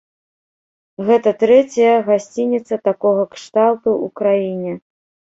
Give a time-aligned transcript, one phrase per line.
[1.09, 4.73] Гэта трэцяя гасцініца такога кшталту ў краіне.